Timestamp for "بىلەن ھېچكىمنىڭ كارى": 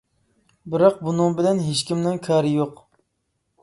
1.41-2.59